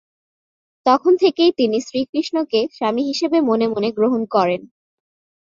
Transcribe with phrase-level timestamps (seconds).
[0.85, 4.61] তখন থেকেই তিনি শ্রী কৃষ্ণকে স্বামী হিসেবে মনে মনে গ্রহণ করেন।